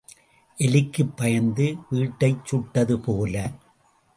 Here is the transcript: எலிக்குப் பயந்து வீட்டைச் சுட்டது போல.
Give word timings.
எலிக்குப் 0.57 1.17
பயந்து 1.17 1.75
வீட்டைச் 1.89 2.45
சுட்டது 2.45 2.99
போல. 2.99 3.35